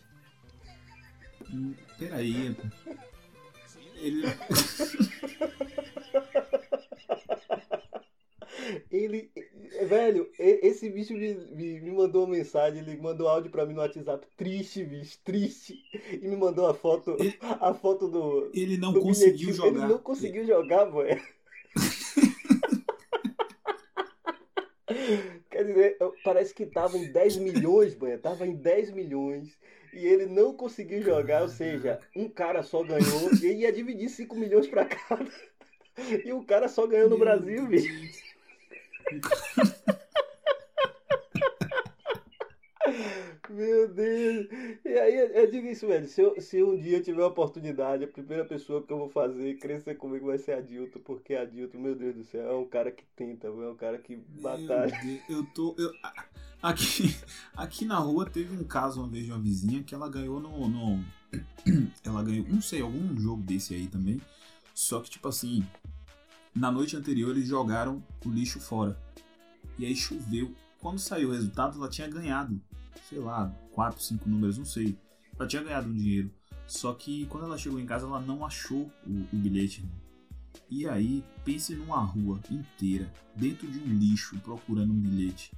[1.52, 2.56] Hum, Peraí.
[3.96, 4.22] Ele.
[8.90, 9.30] Ele,
[9.88, 13.74] velho, e- esse bicho me, me, me mandou uma mensagem, ele mandou áudio pra mim
[13.74, 15.82] no WhatsApp, triste, bicho, triste.
[16.12, 18.50] E me mandou a foto, Ele- a foto do.
[18.54, 19.54] Ele não do conseguiu bilhetinho.
[19.54, 19.80] jogar.
[19.84, 21.20] Ele não conseguiu jogar, velho.
[25.50, 28.18] Quer dizer, parece que tava em 10 milhões, banha.
[28.18, 29.56] Tava em 10 milhões.
[29.92, 34.34] E ele não conseguiu jogar, ou seja, um cara só ganhou e ia dividir 5
[34.36, 35.30] milhões pra cada.
[36.24, 37.92] E o cara só ganhou no Brasil, bicho.
[43.52, 44.46] Meu Deus!
[44.84, 46.06] E aí eu, digo isso, velho.
[46.08, 49.08] Se, eu- se um dia eu tiver a oportunidade, a primeira pessoa que eu vou
[49.08, 52.90] fazer crescer comigo vai ser Adilton, porque Adilton, meu Deus do céu, é um cara
[52.90, 54.90] que tenta, é um cara que batalha.
[55.04, 55.74] Meu Deus, eu tô.
[55.78, 55.92] eu-
[56.62, 57.14] aqui,
[57.56, 60.68] aqui na rua teve um caso uma vez de uma vizinha que ela ganhou no.
[60.68, 61.04] no-
[62.04, 64.20] ela ganhou, não sei, algum jogo desse aí também.
[64.74, 65.64] Só que, tipo assim,
[66.54, 68.98] na noite anterior eles jogaram o lixo fora.
[69.78, 70.52] E aí choveu.
[70.78, 72.60] Quando saiu o resultado, ela tinha ganhado,
[73.08, 74.96] sei lá, 4, 5 números, não sei.
[75.38, 76.30] Ela tinha ganhado um dinheiro.
[76.66, 79.84] Só que quando ela chegou em casa, ela não achou o, o bilhete.
[80.70, 85.52] E aí, pense numa rua inteira, dentro de um lixo, procurando um bilhete.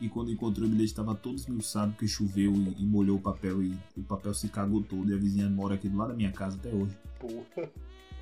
[0.00, 3.62] E quando encontrou o bilhete, estava todo esmiuçado porque choveu e, e molhou o papel
[3.62, 5.10] e o papel se cagou todo.
[5.10, 6.96] E a vizinha mora aqui do lado da minha casa até hoje.
[7.18, 7.70] Porra.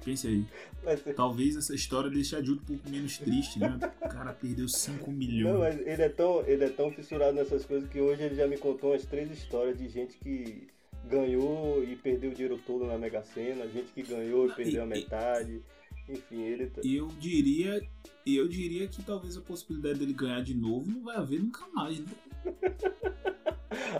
[0.04, 0.44] Pense aí.
[0.84, 3.76] Vai ser- Talvez essa história deixe a Jude um pouco menos triste, né?
[4.04, 5.52] O cara perdeu 5 milhões.
[5.52, 8.46] Não, mas ele é, tão, ele é tão fissurado nessas coisas que hoje ele já
[8.46, 10.68] me contou umas três histórias de gente que
[11.08, 14.86] ganhou e perdeu o dinheiro todo na Mega Sena, gente que ganhou e perdeu a
[14.86, 15.60] metade.
[16.08, 16.66] Enfim, ele.
[16.66, 17.84] tá- eu diria,
[18.24, 21.66] e eu diria que talvez a possibilidade dele ganhar de novo não vai haver nunca
[21.74, 22.06] mais, né?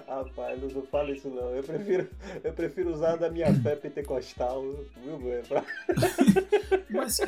[0.06, 1.50] Rapaz, não, não fala isso não.
[1.50, 2.08] Eu prefiro,
[2.44, 4.62] eu prefiro usar da minha fé pentecostal,
[5.02, 5.42] viu, mano?
[5.48, 5.64] Pra-
[6.90, 7.18] Mas,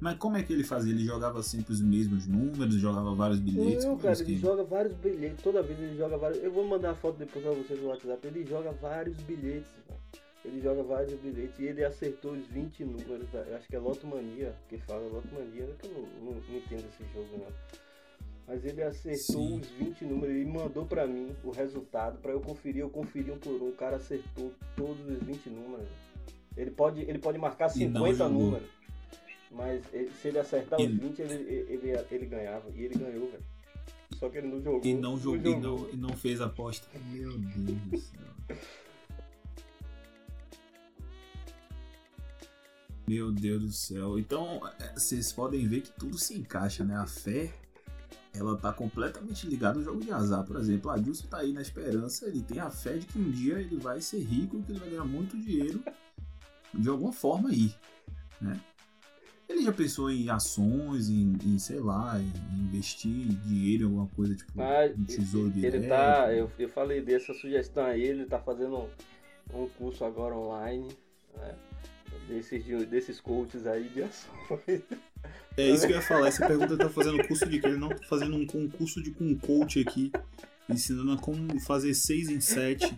[0.00, 0.92] mas como é que ele fazia?
[0.92, 3.84] Ele jogava sempre os mesmos números, jogava vários bilhetes?
[3.84, 4.38] Não, cara, ele esquema?
[4.40, 5.42] joga vários bilhetes.
[5.42, 6.42] Toda vez ele joga vários.
[6.42, 8.26] Eu vou mandar a foto depois pra vocês no WhatsApp.
[8.26, 9.70] Ele joga vários bilhetes.
[10.44, 13.26] Ele joga vários bilhetes e ele acertou os 20 números.
[13.32, 15.00] Eu acho que é Loto Mania que fala.
[15.08, 17.46] Loto Mania, que eu não, não, não entendo esse jogo, não.
[18.46, 19.60] Mas ele acertou Sim.
[19.60, 22.80] os 20 números e mandou pra mim o resultado pra eu conferir.
[22.82, 23.68] Eu conferi um por um.
[23.68, 25.88] O cara acertou todos os 20 números.
[26.56, 28.42] Ele pode, ele pode marcar E não 50 jogou.
[28.42, 28.68] números.
[29.50, 32.70] Mas ele- se ele acertar E- os 20, ele, ele, ele ganhava.
[32.74, 33.42] E ele ganhou, velho.
[34.14, 34.80] Só que ele não jogou.
[34.84, 35.78] E não, jogou, e, jogou.
[35.80, 36.86] não, e não fez aposta.
[37.12, 38.56] Meu Deus do céu.
[43.08, 44.18] Meu Deus do céu.
[44.18, 46.96] Então, é, vocês podem ver que tudo se encaixa, né?
[46.96, 47.52] A fé,
[48.36, 50.44] ela tá completamente ligada ao jogo de azar.
[50.44, 53.30] Por exemplo, a Dilson tá aí na esperança, ele tem a fé de que um
[53.30, 55.82] dia ele vai ser rico, que ele vai ganhar muito dinheiro
[56.74, 57.74] de alguma forma aí,
[58.40, 58.60] né?
[59.48, 62.32] Ele já pensou em ações, em, em, sei lá, em
[62.64, 65.74] investir dinheiro em alguma coisa, tipo Ah, um tesouro direto?
[65.76, 66.32] Ele tá.
[66.32, 68.88] Eu, eu falei dessa sugestão aí, ele tá fazendo um,
[69.54, 70.88] um curso agora online,
[71.36, 71.54] né?
[72.26, 74.82] Desses, de- desses coaches aí de ações.
[75.56, 76.28] É isso que eu ia falar.
[76.28, 77.66] Essa pergunta tá fazendo curso de quê?
[77.68, 80.12] Ele não tá fazendo um concurso de com um coach aqui,
[80.68, 82.94] ensinando a como fazer 6 em 7.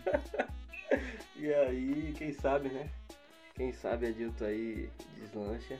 [1.36, 2.90] E aí, quem sabe, né?
[3.54, 4.88] Quem sabe a Dilton aí
[5.20, 5.78] deslancha.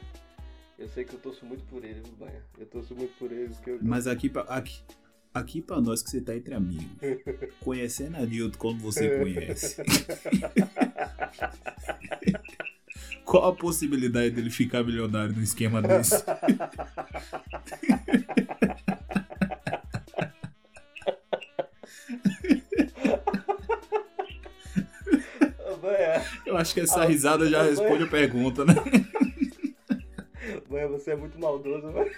[0.78, 2.42] Eu sei que eu torço muito por ele, viu, Banha?
[2.56, 3.78] Eu torço muito por ele, porque eu.
[3.82, 4.80] Mas aqui pra, aqui,
[5.34, 6.86] aqui pra nós que você tá entre amigos,
[7.60, 9.82] conhecendo a Dilton como você conhece,
[13.28, 16.24] qual a possibilidade dele ficar milionário num esquema desse?
[26.46, 28.74] Eu acho que essa risada já responde a pergunta, né?
[30.68, 32.10] Banha, você é muito maldoso, Banha.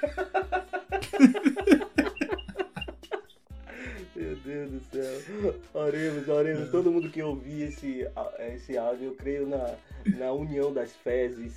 [4.61, 5.55] Deus do céu.
[5.73, 6.71] Oremos, oremos.
[6.71, 8.07] Todo mundo que ouvir esse,
[8.55, 9.75] esse áudio, eu creio na,
[10.19, 11.55] na união das fezes.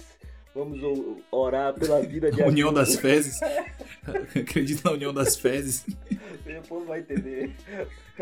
[0.56, 0.80] Vamos
[1.32, 3.42] orar pela vida de A união das fezes.
[4.40, 5.86] Acredito na união das fezes.
[5.88, 7.52] O povo vai entender.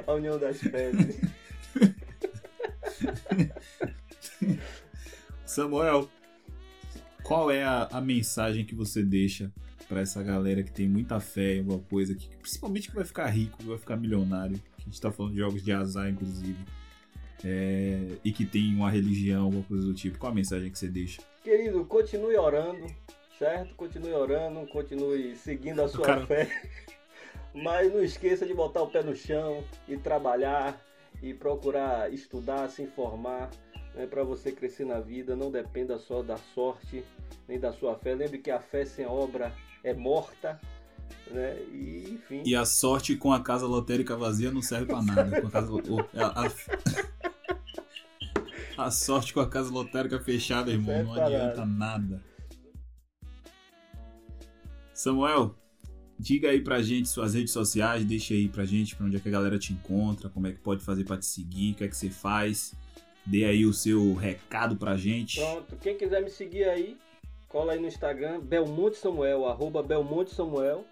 [0.07, 1.21] A união das fezes.
[5.45, 6.09] Samuel,
[7.23, 9.51] qual é a, a mensagem que você deixa
[9.91, 13.27] para essa galera que tem muita fé em alguma coisa, que, principalmente que vai ficar
[13.27, 16.57] rico, que vai ficar milionário, que a gente tá falando de jogos de azar, inclusive,
[17.43, 20.17] é, e que tem uma religião, alguma coisa do tipo.
[20.17, 21.21] Qual a mensagem que você deixa?
[21.43, 22.85] Querido, continue orando,
[23.37, 23.73] certo?
[23.75, 26.49] Continue orando, continue seguindo a sua cara- fé.
[27.53, 30.79] Mas não esqueça de botar o pé no chão e trabalhar
[31.21, 33.49] e procurar estudar, se informar,
[33.93, 35.35] né, para você crescer na vida.
[35.35, 37.03] Não dependa só da sorte
[37.47, 38.15] nem da sua fé.
[38.15, 40.61] Lembre que a fé sem obra é morta,
[41.33, 41.57] né?
[41.71, 42.43] E enfim.
[42.45, 45.41] E a sorte com a casa lotérica vazia não serve pra nada.
[45.41, 45.71] Com a, casa,
[46.15, 46.51] a, a-
[48.85, 52.23] a sorte com a casa lotérica fechada, irmão, não pra adianta nada.
[54.93, 55.55] Samuel,
[56.19, 59.27] diga aí pra gente suas redes sociais, deixa aí pra gente pra onde é que
[59.27, 61.87] a galera te encontra, como é que pode fazer pra te seguir, o que é
[61.87, 62.73] que você faz.
[63.25, 65.39] Dê aí o seu recado pra gente.
[65.39, 66.97] Pronto, quem quiser me seguir aí,
[67.47, 70.85] cola aí no Instagram, Belmonte Samuel, arroba Belmonte Samuel.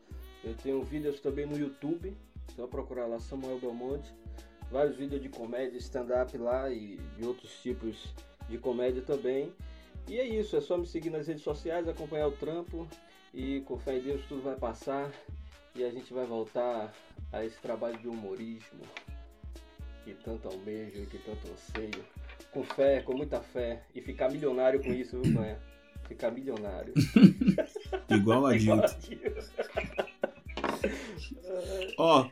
[0.43, 2.15] Eu tenho vídeos também no YouTube,
[2.56, 4.13] só procurar lá Samuel Belmonte.
[4.71, 8.13] Vários vídeos de comédia, stand-up lá e de outros tipos
[8.47, 9.52] de comédia também.
[10.08, 12.88] E é isso, é só me seguir nas redes sociais, acompanhar o trampo
[13.34, 15.12] e com fé em Deus tudo vai passar
[15.75, 16.91] e a gente vai voltar
[17.32, 18.82] a esse trabalho de humorismo
[20.04, 22.04] que tanto almejo e que tanto anseio
[22.52, 25.60] com fé, com muita fé e ficar milionário com isso, viu, Banha?
[26.08, 26.93] Ficar milionário.
[28.10, 28.86] Igual a Igual Dilton.
[28.86, 29.41] a Dilton.
[31.98, 32.30] Ó,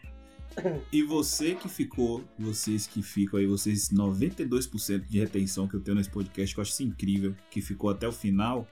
[0.91, 5.95] e você que ficou, vocês que ficam aí, vocês 92% de retenção que eu tenho
[5.95, 8.67] nesse podcast, que eu acho isso incrível, que ficou até o final,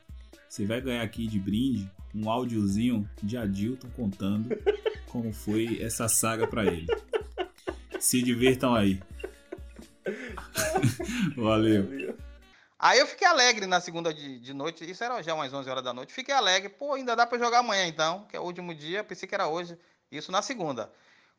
[0.49, 4.49] você vai ganhar aqui de brinde um áudiozinho de Adilton contando
[5.11, 6.87] como foi essa saga pra ele.
[7.99, 9.01] Se divirtam aí.
[11.35, 12.15] Valeu.
[12.79, 15.83] Aí eu fiquei alegre na segunda de, de noite, isso era já umas 11 horas
[15.83, 16.13] da noite.
[16.13, 19.27] Fiquei alegre, pô, ainda dá pra jogar amanhã então, que é o último dia, pensei
[19.27, 19.77] que era hoje,
[20.11, 20.91] isso na segunda.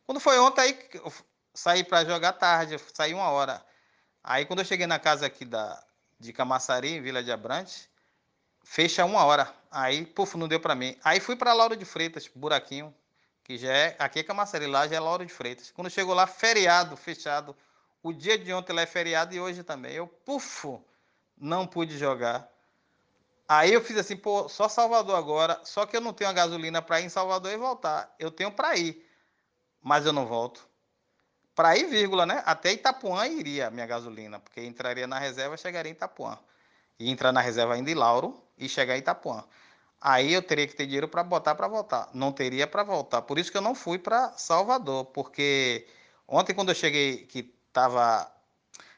[0.05, 1.13] Quando foi ontem, aí eu
[1.55, 3.65] saí pra jogar tarde, saí uma hora.
[4.23, 5.83] Aí quando eu cheguei na casa aqui da,
[6.19, 7.89] de Camaçari, em Vila de Abrantes,
[8.65, 9.53] fecha uma hora.
[9.71, 10.97] Aí, puf, não deu pra mim.
[11.05, 12.95] Aí fui pra Lauro de Freitas, buraquinho,
[13.45, 15.71] que já é, aqui é Camaçari, lá já é Lauro de Freitas.
[15.71, 17.57] Quando chegou lá, feriado, fechado.
[18.03, 19.93] O dia de ontem lá é feriado e hoje também.
[19.93, 20.79] Eu, puf,
[21.37, 22.49] não pude jogar.
[23.49, 26.83] Aí eu fiz assim, pô, só Salvador agora, só que eu não tenho a gasolina
[26.83, 28.15] para ir em Salvador e voltar.
[28.19, 29.07] Eu tenho para ir,
[29.81, 30.69] mas eu não volto.
[31.55, 32.43] Para ir, vírgula, né?
[32.45, 36.39] Até Itapuã iria a minha gasolina, porque entraria na reserva, chegaria em Itapuã.
[36.99, 39.45] E entrar na reserva ainda em Lauro e chegar em Itapuã.
[40.01, 42.11] Aí eu teria que ter dinheiro para botar para voltar.
[42.13, 43.23] Não teria para voltar.
[43.23, 45.87] Por isso que eu não fui para Salvador, porque
[46.29, 48.31] ontem quando eu cheguei que estava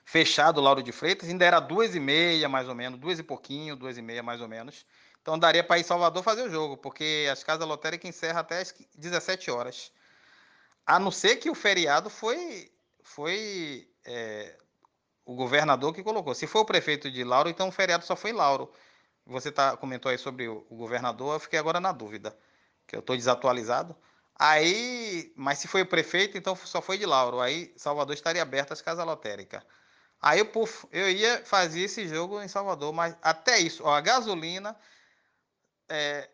[0.09, 3.23] fechado o Lauro de Freitas, ainda era duas e meia, mais ou menos, duas e
[3.23, 4.87] pouquinho, duas e meia, mais ou menos.
[5.21, 8.75] Então daria para ir Salvador fazer o jogo, porque as casas lotéricas encerram até as
[8.97, 9.92] 17 horas.
[10.87, 14.57] A não ser que o feriado foi, foi é,
[15.27, 16.35] o governador que colocou.
[16.35, 18.73] Se for o prefeito de Lauro, então o feriado só foi Lauro.
[19.27, 22.35] Você tá, comentou aí sobre o, o governador, eu fiquei agora na dúvida,
[22.87, 23.94] que eu estou desatualizado.
[24.38, 27.40] Aí, mas se foi o prefeito, então só foi de Lauro.
[27.40, 29.62] Aí Salvador estaria aberta as casas lotéricas.
[30.20, 34.76] Aí, puf, eu ia fazer esse jogo em Salvador, mas até isso, ó, a gasolina.
[35.88, 36.28] é,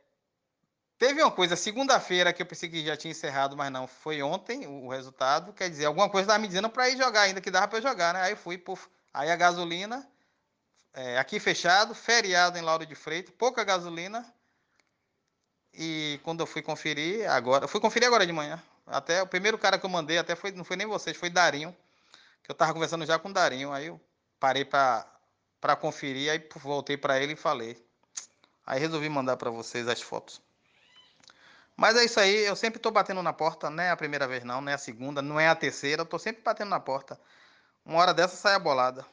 [0.98, 4.66] teve uma coisa, segunda-feira, que eu pensei que já tinha encerrado, mas não, foi ontem
[4.66, 5.52] o, o resultado.
[5.52, 7.82] Quer dizer, alguma coisa estava me dizendo para ir jogar ainda, que dava para eu
[7.82, 8.22] jogar, né?
[8.22, 8.88] Aí fui, puf.
[9.12, 10.08] Aí a gasolina,
[10.94, 14.24] é, aqui fechado, feriado em Lauro de Freitas, pouca gasolina.
[15.74, 18.62] E quando eu fui conferir, agora, eu fui conferir agora de manhã.
[18.86, 21.76] Até o primeiro cara que eu mandei, até foi, não foi nem vocês, foi Darinho
[22.44, 24.00] que eu tava conversando já com o Darinho, aí eu
[24.38, 25.06] parei pra
[25.80, 27.82] conferir, aí voltei pra ele e falei.
[28.66, 30.40] Aí resolvi mandar pra vocês as fotos.
[31.76, 34.44] Mas é isso aí, eu sempre tô batendo na porta, não é a primeira vez
[34.44, 37.18] não, não é a segunda, não é a terceira, eu tô sempre batendo na porta.
[37.84, 39.04] Uma hora dessa sai a bolada.